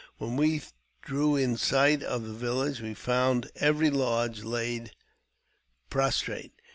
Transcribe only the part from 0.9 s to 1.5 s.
drew